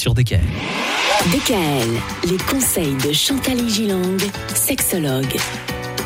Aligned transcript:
sur 0.00 0.14
DKL. 0.14 0.38
DKL, 1.32 2.30
les 2.30 2.38
conseils 2.48 2.94
de 3.04 3.12
Chantal 3.12 3.68
Gilang, 3.68 4.16
sexologue. 4.54 5.36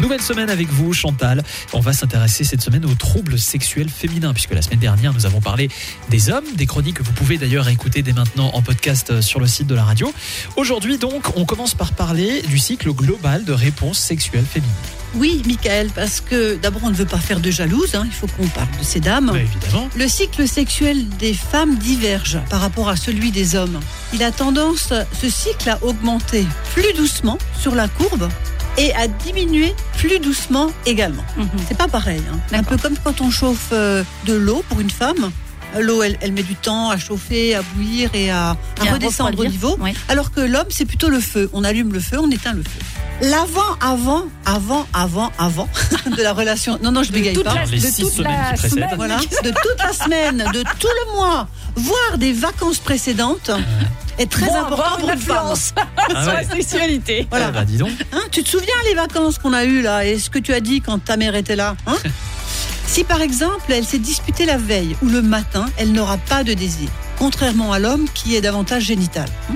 Nouvelle 0.00 0.22
semaine 0.22 0.48
avec 0.48 0.68
vous, 0.68 0.92
Chantal. 0.92 1.42
On 1.72 1.80
va 1.80 1.92
s'intéresser 1.92 2.44
cette 2.44 2.62
semaine 2.62 2.84
aux 2.84 2.94
troubles 2.94 3.36
sexuels 3.36 3.88
féminins, 3.88 4.32
puisque 4.32 4.52
la 4.54 4.62
semaine 4.62 4.78
dernière, 4.78 5.12
nous 5.12 5.26
avons 5.26 5.40
parlé 5.40 5.68
des 6.08 6.30
hommes, 6.30 6.44
des 6.54 6.66
chroniques 6.66 6.98
que 6.98 7.02
vous 7.02 7.12
pouvez 7.12 7.36
d'ailleurs 7.36 7.68
écouter 7.68 8.02
dès 8.02 8.12
maintenant 8.12 8.50
en 8.54 8.62
podcast 8.62 9.20
sur 9.20 9.40
le 9.40 9.48
site 9.48 9.66
de 9.66 9.74
la 9.74 9.82
radio. 9.82 10.12
Aujourd'hui, 10.56 10.98
donc, 10.98 11.36
on 11.36 11.44
commence 11.44 11.74
par 11.74 11.92
parler 11.92 12.42
du 12.42 12.58
cycle 12.58 12.92
global 12.92 13.44
de 13.44 13.52
réponse 13.52 13.98
sexuelle 13.98 14.44
féminine. 14.44 14.72
Oui, 15.16 15.42
Michael, 15.46 15.90
parce 15.92 16.20
que 16.20 16.56
d'abord, 16.56 16.82
on 16.84 16.90
ne 16.90 16.94
veut 16.94 17.04
pas 17.04 17.18
faire 17.18 17.40
de 17.40 17.50
jalouse, 17.50 17.96
hein, 17.96 18.04
il 18.06 18.12
faut 18.12 18.28
qu'on 18.28 18.46
parle 18.46 18.68
de 18.78 18.84
ces 18.84 19.00
dames. 19.00 19.32
Évidemment. 19.34 19.88
Le 19.96 20.06
cycle 20.06 20.46
sexuel 20.46 21.08
des 21.18 21.34
femmes 21.34 21.76
diverge 21.76 22.38
par 22.50 22.60
rapport 22.60 22.88
à 22.88 22.94
celui 22.96 23.32
des 23.32 23.56
hommes. 23.56 23.80
Il 24.14 24.22
a 24.22 24.30
tendance, 24.30 24.92
ce 25.20 25.28
cycle, 25.28 25.68
à 25.68 25.82
augmenter 25.82 26.46
plus 26.74 26.92
doucement 26.96 27.38
sur 27.58 27.74
la 27.74 27.88
courbe 27.88 28.28
et 28.76 28.94
à 28.94 29.08
diminuer 29.08 29.74
plus 29.98 30.18
doucement 30.20 30.70
également. 30.86 31.24
C'est 31.68 31.76
pas 31.76 31.88
pareil. 31.88 32.22
hein. 32.32 32.38
Un 32.52 32.62
peu 32.62 32.76
comme 32.78 32.94
quand 33.04 33.20
on 33.20 33.30
chauffe 33.30 33.68
euh, 33.72 34.02
de 34.26 34.32
l'eau 34.34 34.64
pour 34.68 34.80
une 34.80 34.90
femme. 34.90 35.30
L'eau, 35.78 36.02
elle, 36.02 36.16
elle 36.22 36.32
met 36.32 36.42
du 36.42 36.54
temps 36.54 36.88
à 36.88 36.96
chauffer, 36.96 37.54
à 37.54 37.60
bouillir 37.60 38.08
et 38.14 38.30
à, 38.30 38.52
à 38.80 38.84
Et 38.84 38.88
à 38.88 38.92
redescendre 38.94 39.38
au 39.38 39.44
niveau. 39.44 39.76
Oui. 39.80 39.92
Alors 40.08 40.30
que 40.32 40.40
l'homme, 40.40 40.68
c'est 40.70 40.86
plutôt 40.86 41.10
le 41.10 41.20
feu. 41.20 41.50
On 41.52 41.62
allume 41.62 41.92
le 41.92 42.00
feu, 42.00 42.16
on 42.18 42.30
éteint 42.30 42.54
le 42.54 42.62
feu. 42.62 42.80
L'avant, 43.28 43.76
avant, 43.82 44.24
avant, 44.46 44.86
avant, 44.94 45.30
avant 45.38 45.68
de 46.16 46.22
la 46.22 46.32
relation. 46.32 46.78
Non, 46.82 46.90
non, 46.90 47.02
je 47.02 47.12
bégaye 47.12 47.36
pas. 47.42 47.52
la- 47.54 47.64
Les 47.66 47.80
de 47.80 47.86
six 47.86 48.00
toute 48.02 48.12
semaines 48.12 48.32
la 48.40 48.52
qui 48.52 48.60
précèdent. 48.60 48.70
semaine. 48.70 48.94
Voilà, 48.96 49.16
de 49.18 49.48
toute 49.50 49.78
la 49.84 49.92
semaine, 49.92 50.38
de 50.54 50.62
tout 50.78 50.88
le 51.06 51.16
mois, 51.16 51.48
voire 51.76 52.16
des 52.16 52.32
vacances 52.32 52.78
précédentes, 52.78 53.50
est 54.18 54.30
très 54.30 54.50
important 54.50 54.96
pour 54.98 55.08
une 55.08 55.14
influence 55.14 55.72
Ah 55.76 56.22
sur 56.22 56.32
ouais. 56.32 56.42
la 56.42 56.48
sexualité. 56.48 57.26
Voilà. 57.30 57.46
Ah 57.48 57.52
bah, 57.52 57.64
dis 57.64 57.76
donc. 57.76 57.90
Hein, 58.12 58.20
tu 58.30 58.42
te 58.42 58.48
souviens 58.48 58.74
les 58.86 58.94
vacances 58.94 59.38
qu'on 59.38 59.52
a 59.52 59.64
eues 59.64 59.82
là 59.82 60.04
et 60.04 60.18
ce 60.18 60.30
que 60.30 60.38
tu 60.38 60.52
as 60.52 60.60
dit 60.60 60.80
quand 60.80 60.98
ta 61.04 61.16
mère 61.16 61.34
était 61.34 61.56
là 61.56 61.76
hein 61.86 61.96
Si 62.86 63.04
par 63.04 63.20
exemple 63.20 63.70
elle 63.70 63.84
s'est 63.84 63.98
disputée 63.98 64.46
la 64.46 64.56
veille 64.56 64.96
ou 65.02 65.08
le 65.08 65.20
matin, 65.22 65.66
elle 65.76 65.92
n'aura 65.92 66.16
pas 66.16 66.42
de 66.42 66.54
désir, 66.54 66.88
contrairement 67.18 67.72
à 67.72 67.78
l'homme 67.78 68.06
qui 68.14 68.34
est 68.34 68.40
davantage 68.40 68.84
génital. 68.84 69.28
hein. 69.50 69.54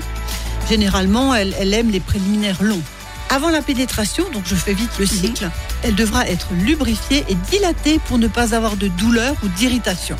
Généralement, 0.68 1.34
elle, 1.34 1.54
elle 1.58 1.72
aime 1.74 1.90
les 1.90 1.98
préliminaires 2.00 2.62
longs. 2.62 2.82
Avant 3.30 3.50
la 3.50 3.62
pénétration, 3.62 4.24
donc 4.32 4.42
je 4.46 4.54
fais 4.54 4.74
vite 4.74 4.90
le 4.98 5.06
cycle, 5.06 5.48
elle 5.82 5.94
devra 5.94 6.28
être 6.28 6.48
lubrifiée 6.52 7.24
et 7.28 7.34
dilatée 7.50 7.98
pour 8.06 8.18
ne 8.18 8.28
pas 8.28 8.54
avoir 8.54 8.76
de 8.76 8.88
douleur 8.88 9.34
ou 9.42 9.48
d'irritation. 9.48 10.16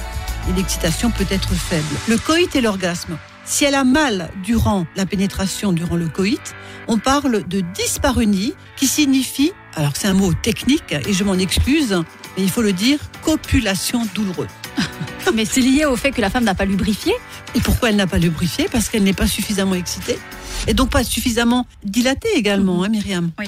Et 0.50 0.52
l'excitation 0.56 1.10
peut 1.10 1.27
être 1.30 1.50
faible. 1.54 1.84
Le 2.08 2.16
coït 2.16 2.56
et 2.56 2.60
l'orgasme. 2.62 3.16
Si 3.44 3.64
elle 3.64 3.74
a 3.74 3.84
mal 3.84 4.30
durant 4.42 4.86
la 4.96 5.06
pénétration, 5.06 5.72
durant 5.72 5.96
le 5.96 6.08
coït, 6.08 6.54
on 6.88 6.98
parle 6.98 7.46
de 7.46 7.60
dyspareunie 7.60 8.54
qui 8.76 8.86
signifie, 8.86 9.52
alors 9.74 9.92
c'est 9.94 10.08
un 10.08 10.14
mot 10.14 10.32
technique 10.32 10.92
et 10.92 11.12
je 11.12 11.24
m'en 11.24 11.34
excuse, 11.34 12.02
mais 12.36 12.44
il 12.44 12.50
faut 12.50 12.62
le 12.62 12.72
dire, 12.72 12.98
copulation 13.22 14.06
douloureuse. 14.14 14.48
Mais 15.34 15.44
c'est 15.44 15.60
lié 15.60 15.84
au 15.86 15.96
fait 15.96 16.10
que 16.10 16.20
la 16.20 16.28
femme 16.28 16.44
n'a 16.44 16.54
pas 16.54 16.64
lubrifié. 16.64 17.12
Et 17.54 17.60
pourquoi 17.60 17.88
elle 17.90 17.96
n'a 17.96 18.06
pas 18.06 18.18
lubrifié? 18.18 18.66
Parce 18.70 18.88
qu'elle 18.88 19.02
n'est 19.02 19.14
pas 19.14 19.26
suffisamment 19.26 19.74
excitée. 19.74 20.18
Et 20.66 20.74
donc 20.74 20.90
pas 20.90 21.04
suffisamment 21.04 21.66
dilatée 21.84 22.28
également, 22.34 22.82
hein, 22.82 22.88
Myriam? 22.88 23.30
Oui. 23.38 23.46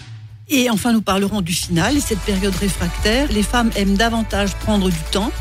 Et 0.49 0.71
enfin, 0.71 0.93
nous 0.93 1.03
parlerons 1.03 1.41
du 1.41 1.53
final 1.53 1.97
et 1.97 2.01
cette 2.01 2.21
période 2.21 2.55
réfractaire. 2.55 3.29
Les 3.33 3.43
femmes 3.43 3.71
aiment 3.77 3.97
davantage 3.97 4.55
prendre 4.57 4.91
du 4.91 4.99
temps, 5.11 5.33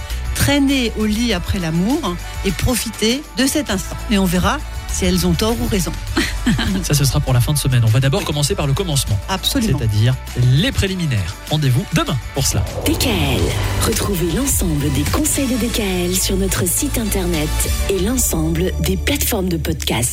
traîner 0.44 0.92
au 1.00 1.06
lit 1.06 1.32
après 1.32 1.58
l'amour 1.58 2.18
et 2.44 2.52
profiter 2.52 3.24
de 3.38 3.48
cet 3.48 3.70
instant. 3.70 3.96
Et 4.12 4.18
on 4.18 4.26
verra 4.26 4.58
si 4.90 5.06
elles 5.06 5.26
ont 5.26 5.32
tort 5.34 5.56
ou 5.62 5.66
raison. 5.68 5.94
Ça, 6.84 6.94
ce 6.94 7.06
sera 7.06 7.22
pour 7.22 7.32
la 7.34 7.40
fin 7.40 7.54
de 7.54 7.58
semaine. 7.58 7.82
On 7.86 7.90
va 7.90 8.02
d'abord 8.02 8.26
commencer 8.26 8.54
par 8.54 8.68
le 8.68 8.74
commencement, 8.74 9.18
Absolument. 9.30 9.78
c'est-à-dire 9.80 10.16
les 10.62 10.74
préliminaires. 10.74 11.34
Rendez-vous 11.50 11.86
demain 11.94 12.18
pour 12.34 12.46
cela. 12.46 12.66
DKL, 12.86 13.40
retrouvez 13.88 14.34
l'ensemble 14.34 14.92
des 14.92 15.04
conseils 15.14 15.48
de 15.48 15.56
DKL 15.56 16.14
sur 16.14 16.36
notre 16.36 16.68
site 16.68 16.98
internet 16.98 17.50
et 17.90 18.00
l'ensemble 18.00 18.74
des 18.82 18.98
plateformes 18.98 19.48
de 19.48 19.58
podcast. 19.58 20.12